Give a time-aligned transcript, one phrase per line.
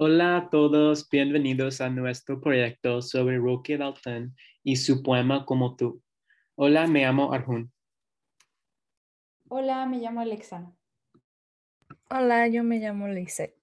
[0.00, 4.32] Hola a todos, bienvenidos a nuestro proyecto sobre Roque Dalton
[4.62, 6.00] y su poema Como tú.
[6.54, 7.72] Hola, me llamo Arjun.
[9.48, 10.72] Hola, me llamo Alexa.
[12.10, 13.56] Hola, yo me llamo Lise.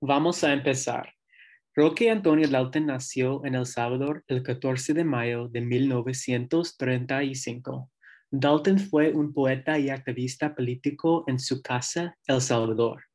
[0.00, 1.12] Vamos a empezar.
[1.74, 7.90] Roque Antonio Dalton nació en El Salvador el 14 de mayo de 1935.
[8.30, 13.07] Dalton fue un poeta y activista político en su casa, El Salvador.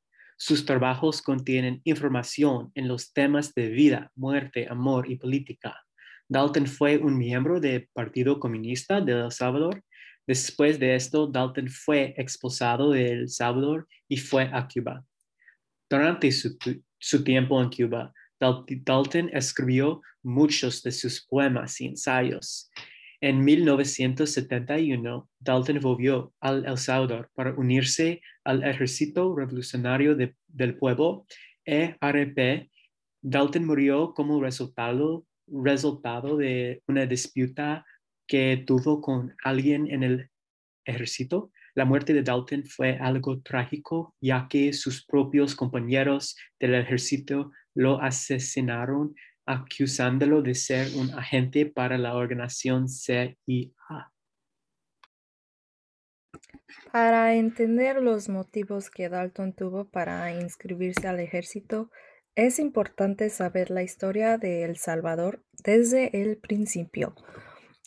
[0.46, 5.74] Sus trabajos contienen información en los temas de vida, muerte, amor y política.
[6.28, 9.82] Dalton fue un miembro del Partido Comunista de El Salvador.
[10.28, 15.06] Después de esto, Dalton fue expulsado de El Salvador y fue a Cuba.
[15.90, 16.58] Durante su,
[17.00, 22.70] su tiempo en Cuba, Dalton escribió muchos de sus poemas y ensayos.
[23.24, 31.26] En 1971, Dalton volvió al El Salvador para unirse al Ejército Revolucionario del Pueblo,
[31.64, 32.70] ERP.
[33.22, 37.86] Dalton murió como resultado, resultado de una disputa
[38.28, 40.30] que tuvo con alguien en el
[40.84, 41.50] ejército.
[41.76, 48.02] La muerte de Dalton fue algo trágico, ya que sus propios compañeros del ejército lo
[48.02, 53.36] asesinaron acusándolo de ser un agente para la organización CIA.
[56.92, 61.90] Para entender los motivos que Dalton tuvo para inscribirse al ejército,
[62.36, 67.16] es importante saber la historia de El Salvador desde el principio.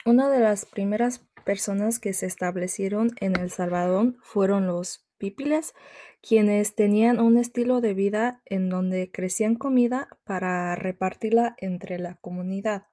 [0.05, 5.75] Una de las primeras personas que se establecieron en El Salvador fueron los pípiles,
[6.21, 12.87] quienes tenían un estilo de vida en donde crecían comida para repartirla entre la comunidad.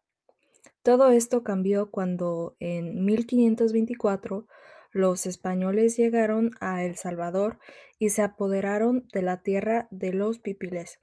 [0.81, 4.47] Todo esto cambió cuando en 1524
[4.91, 7.57] los españoles llegaron a El Salvador
[7.97, 10.99] y se apoderaron de la tierra de los pipiles.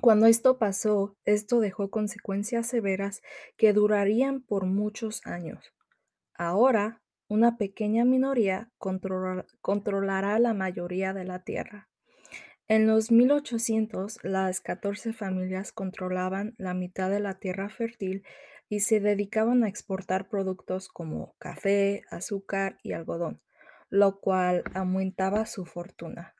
[0.00, 3.22] Cuando esto pasó, esto dejó consecuencias severas
[3.56, 5.72] que durarían por muchos años.
[6.34, 11.88] Ahora, una pequeña minoría controlará la mayoría de la tierra.
[12.66, 18.24] En los 1800, las 14 familias controlaban la mitad de la tierra fértil
[18.70, 23.40] y se dedicaban a exportar productos como café, azúcar y algodón,
[23.90, 26.34] lo cual aumentaba su fortuna.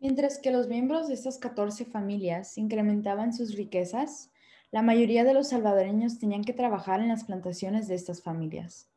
[0.00, 4.30] Mientras que los miembros de estas 14 familias incrementaban sus riquezas,
[4.72, 8.90] la mayoría de los salvadoreños tenían que trabajar en las plantaciones de estas familias.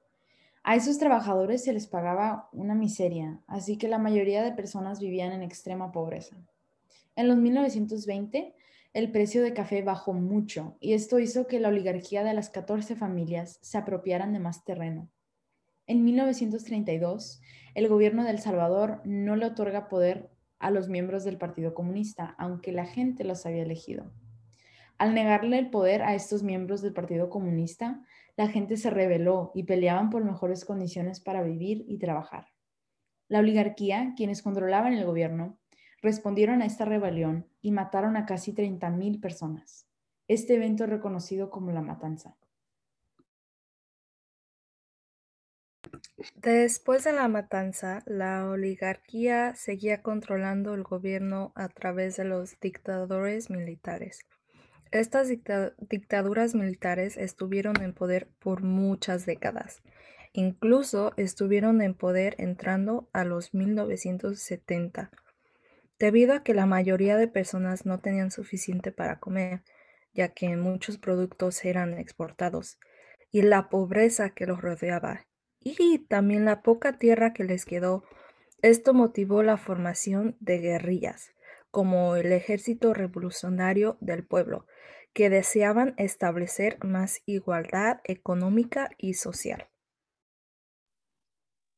[0.70, 5.32] A esos trabajadores se les pagaba una miseria, así que la mayoría de personas vivían
[5.32, 6.38] en extrema pobreza.
[7.16, 8.54] En los 1920,
[8.94, 12.96] el precio de café bajó mucho y esto hizo que la oligarquía de las 14
[12.96, 15.10] familias se apropiaran de más terreno.
[15.88, 17.42] En 1932,
[17.74, 22.36] el gobierno de El Salvador no le otorga poder a los miembros del Partido Comunista,
[22.38, 24.12] aunque la gente los había elegido.
[25.00, 28.04] Al negarle el poder a estos miembros del Partido Comunista,
[28.40, 32.48] la gente se rebeló y peleaban por mejores condiciones para vivir y trabajar.
[33.28, 35.60] La oligarquía, quienes controlaban el gobierno,
[36.02, 39.90] respondieron a esta rebelión y mataron a casi 30.000 personas.
[40.30, 42.38] Este evento es reconocido como la matanza.
[46.36, 53.50] Después de la matanza, la oligarquía seguía controlando el gobierno a través de los dictadores
[53.50, 54.22] militares.
[54.92, 59.84] Estas dictaduras militares estuvieron en poder por muchas décadas.
[60.34, 65.12] Incluso estuvieron en poder entrando a los 1970,
[66.00, 69.64] debido a que la mayoría de personas no tenían suficiente para comer,
[70.14, 72.80] ya que muchos productos eran exportados,
[73.32, 75.28] y la pobreza que los rodeaba,
[75.60, 78.04] y también la poca tierra que les quedó.
[78.62, 81.32] Esto motivó la formación de guerrillas,
[81.72, 84.66] como el Ejército Revolucionario del Pueblo,
[85.14, 89.68] que deseaban establecer más igualdad económica y social.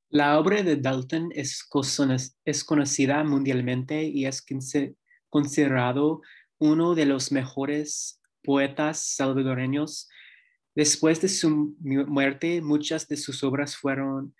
[0.09, 1.63] La obra de Dalton es,
[2.65, 4.45] conocida mundialmente y es
[5.29, 6.21] considerado
[6.59, 10.09] uno de los mejores poetas salvadoreños.
[10.75, 14.35] Después de su muerte, muchas de sus obras fueron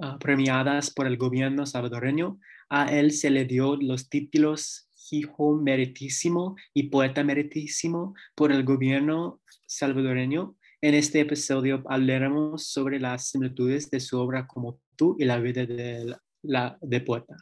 [0.00, 2.40] ah, premiadas por el gobierno salvadoreño.
[2.68, 9.40] A él se le dio los títulos hijo meritísimo y poeta meritísimo por el gobierno
[9.66, 10.56] salvadoreño.
[10.80, 15.64] En este episodio hablaremos sobre las similitudes de su obra como tú y la vida
[15.64, 17.36] de, la, de poeta.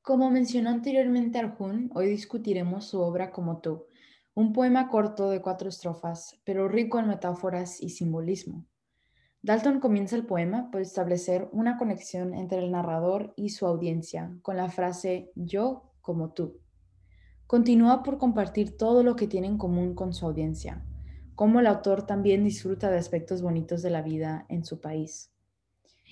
[0.00, 3.84] Como mencionó anteriormente Arjun, hoy discutiremos su obra como tú,
[4.34, 8.64] un poema corto de cuatro estrofas, pero rico en metáforas y simbolismo.
[9.42, 14.56] Dalton comienza el poema por establecer una conexión entre el narrador y su audiencia con
[14.56, 16.58] la frase yo como tú.
[17.46, 20.82] continúa por compartir todo lo que tiene en común con su audiencia,
[21.34, 25.30] cómo el autor también disfruta de aspectos bonitos de la vida en su país.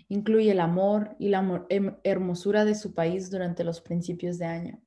[0.08, 1.66] Incluye el amor y la
[2.04, 4.82] hermosura de su país durante los principios de año.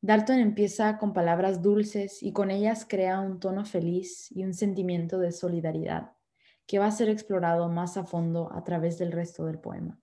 [0.00, 5.18] Dalton empieza con palabras dulces y con ellas crea un tono feliz y un sentimiento
[5.18, 6.12] de solidaridad
[6.66, 10.00] que va a ser explorado más a fondo a través del resto del poema.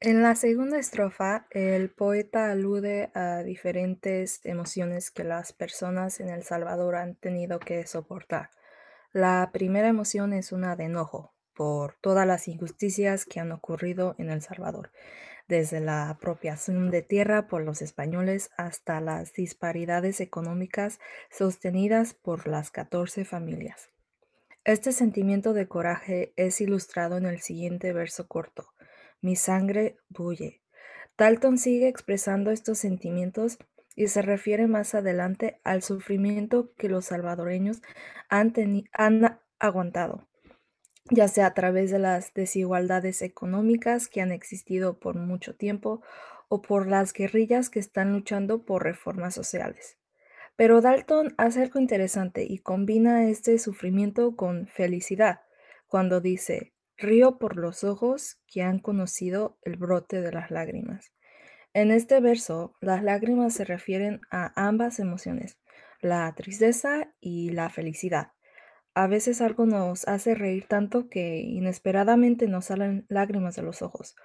[0.00, 6.44] En la segunda estrofa, el poeta alude a diferentes emociones que las personas en El
[6.44, 8.50] Salvador han tenido que soportar.
[9.12, 14.30] La primera emoción es una de enojo por todas las injusticias que han ocurrido en
[14.30, 14.92] El Salvador,
[15.48, 22.70] desde la apropiación de tierra por los españoles hasta las disparidades económicas sostenidas por las
[22.70, 23.90] 14 familias.
[24.62, 28.68] Este sentimiento de coraje es ilustrado en el siguiente verso corto.
[29.20, 30.60] Mi sangre bulle.
[31.16, 33.58] Dalton sigue expresando estos sentimientos
[33.96, 37.82] y se refiere más adelante al sufrimiento que los salvadoreños
[38.28, 38.52] han,
[39.58, 40.28] aguantado,
[41.10, 46.00] ya sea a través de las desigualdades económicas que han existido por mucho tiempo
[46.48, 49.98] o por las guerrillas que están luchando por reformas sociales.
[50.54, 55.40] Pero Dalton hace algo interesante y combina este sufrimiento con felicidad
[55.88, 61.12] cuando dice, Río por los ojos que han conocido el brote de las lágrimas.
[61.72, 65.58] En este verso, las lágrimas se refieren a ambas emociones,
[66.00, 68.32] la tristeza y la felicidad.
[68.94, 74.16] A veces algo nos hace reír tanto que inesperadamente nos salen lágrimas de los ojos.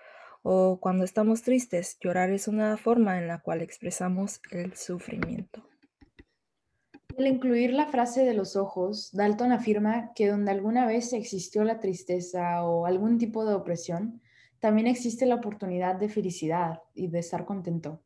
[0.42, 5.64] O cuando estamos tristes, llorar es una forma en la cual expresamos el sufrimiento.
[7.16, 11.80] Al incluir la frase de los ojos, Dalton afirma que donde alguna vez existió la
[11.80, 14.22] tristeza o algún tipo de opresión,
[14.60, 18.02] también existe la oportunidad de felicidad y de estar contento.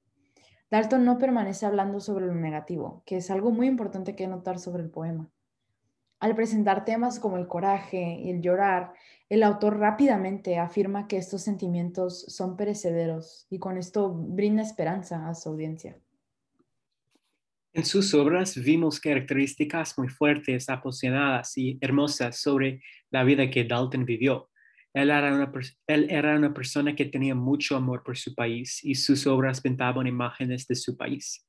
[0.69, 4.83] Dalton no permanece hablando sobre lo negativo, que es algo muy importante que notar sobre
[4.83, 5.31] el poema.
[6.19, 8.92] Al presentar temas como el coraje y el llorar,
[9.30, 15.36] el autor rápidamente afirma que estos sentimientos son perecederos y con esto brinda esperanza a
[15.36, 15.98] su audiencia.
[17.78, 22.82] En sus obras vimos características muy fuertes, apasionadas y hermosas sobre
[23.12, 24.50] la vida que Dalton vivió.
[24.96, 30.08] Él era, una, persona que tenía mucho amor por su país y sus obras pintaban
[30.08, 31.46] imágenes de su país.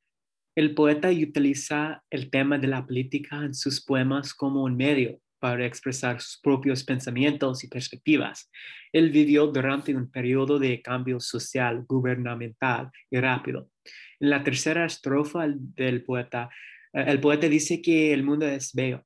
[0.54, 5.64] El poeta utiliza el tema de la política en sus poemas como un medio para
[5.64, 8.50] expresar sus propios pensamientos y perspectivas.
[8.92, 13.70] Él vivió durante un periodo de cambio social, gubernamental y rápido.
[14.20, 16.48] En la tercera estrofa del poeta,
[16.92, 19.04] eh, el poeta dice que el mundo es bello.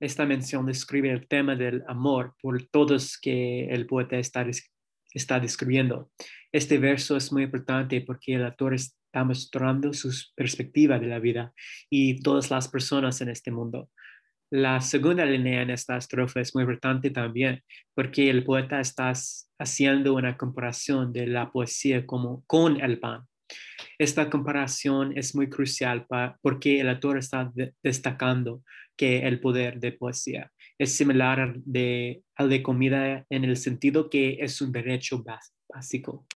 [0.00, 4.46] Esta mención describe el tema del amor por todos que el poeta está,
[5.12, 6.10] está describiendo.
[6.52, 11.52] Este verso es muy importante porque el autor está mostrando su perspectiva de la vida
[11.88, 13.88] y todas las personas en este mundo.
[14.50, 17.62] La segunda línea en esta estrofa es muy importante también
[17.94, 19.12] porque el poeta está
[19.58, 23.22] haciendo una comparación de la poesía como con el pan.
[23.98, 26.06] Esta comparación es muy crucial
[26.42, 27.52] porque el autor está
[27.82, 28.62] destacando
[28.96, 34.10] que el poder de poesía es similar al de, al de comida en el sentido
[34.10, 35.24] que es un derecho
[35.68, 36.26] básico.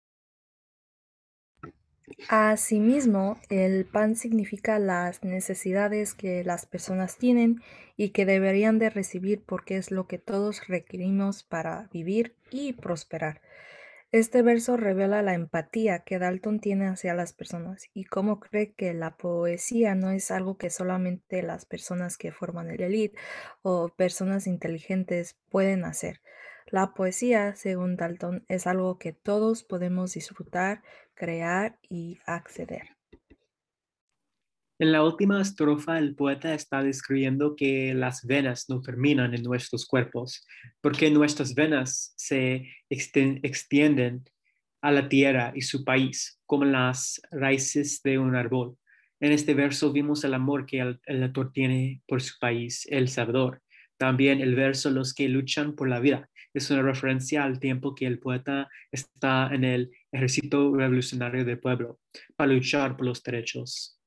[2.29, 7.63] Asimismo, el pan significa las necesidades que las personas tienen
[7.97, 13.43] y que deberían de recibir porque es lo que todos requerimos para vivir y prosperar.
[14.11, 18.95] Este verso revela la empatía que Dalton tiene hacia las personas y cómo cree que
[18.95, 23.19] la poesía no es algo que solamente las personas que forman el elite
[23.61, 26.23] o personas inteligentes pueden hacer.
[26.67, 30.83] La poesía, según Dalton, es algo que todos podemos disfrutar,
[31.15, 32.98] crear y acceder.
[34.81, 39.85] En la última estrofa, el poeta está describiendo que las venas no terminan en nuestros
[39.87, 40.47] cuerpos,
[40.81, 44.25] porque nuestras venas se extienden
[44.81, 48.77] a la tierra y su país, como las raíces de un árbol.
[49.19, 53.61] En este verso vimos el amor que el, autor tiene por su país, El Salvador.
[53.97, 58.07] También el verso Los que luchan por la vida es una referencia al tiempo que
[58.07, 61.99] el poeta está en el ejército revolucionario del pueblo
[62.37, 63.98] para luchar por los derechos.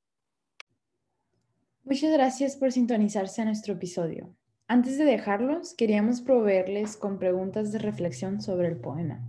[1.84, 4.36] Muchas gracias por sintonizarse a nuestro episodio.
[4.68, 9.28] Antes de dejarlos, queríamos proveerles con preguntas de reflexión sobre el poema.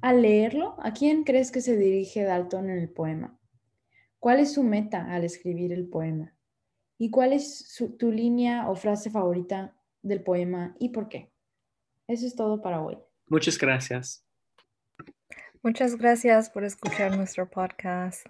[0.00, 3.38] Al leerlo, ¿a quién crees que se dirige Dalton en el poema?
[4.20, 6.34] ¿Cuál es su meta al escribir el poema?
[6.96, 11.32] ¿Y cuál es tu línea o frase favorita del poema y por qué?
[12.06, 12.98] Eso es todo para hoy.
[13.26, 14.24] Muchas gracias.
[15.62, 18.26] Muchas gracias por escuchar nuestro podcast.